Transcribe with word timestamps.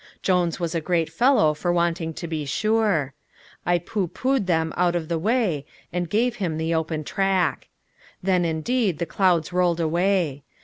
Jones 0.23 0.59
was 0.59 0.73
a 0.73 0.81
great 0.81 1.11
fellow 1.11 1.53
for 1.53 1.71
wanting 1.71 2.11
to 2.15 2.27
be 2.27 2.43
sure. 2.43 3.13
I 3.67 3.77
pooh 3.77 4.07
poohed 4.07 4.47
them 4.47 4.73
out 4.75 4.95
of 4.95 5.09
the 5.09 5.19
way 5.19 5.63
and 5.93 6.09
gave 6.09 6.37
him 6.37 6.57
the 6.57 6.73
open 6.73 7.03
track. 7.03 7.67
Then, 8.23 8.43
indeed, 8.43 8.97
the 8.97 9.05
clouds 9.05 9.53
rolled 9.53 9.79
away. 9.79 10.41